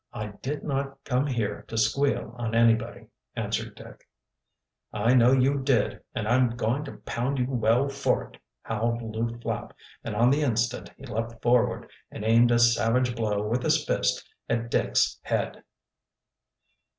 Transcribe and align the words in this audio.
"I 0.13 0.29
did 0.41 0.63
not 0.63 0.97
come 1.03 1.27
here 1.27 1.63
to 1.67 1.77
squeal 1.77 2.33
on 2.39 2.55
anybody," 2.55 3.05
answered 3.35 3.75
Dick. 3.75 4.09
"I 4.91 5.13
know 5.13 5.31
you 5.31 5.59
did 5.59 6.01
and 6.15 6.27
I'm 6.27 6.55
going 6.57 6.83
to 6.85 6.93
pound 6.97 7.37
you 7.37 7.45
well 7.47 7.87
for 7.87 8.23
it!" 8.23 8.39
howled 8.63 9.03
Lew 9.03 9.37
Flapp, 9.41 9.75
and 10.03 10.15
on 10.15 10.31
the 10.31 10.41
instant 10.41 10.89
he 10.97 11.05
leaped 11.05 11.39
forward 11.43 11.87
and 12.09 12.25
aimed 12.25 12.49
a 12.49 12.57
savage 12.57 13.15
blow 13.15 13.47
with 13.47 13.61
his 13.61 13.85
fist 13.85 14.27
at 14.49 14.71
Dick's 14.71 15.19
head. 15.21 15.61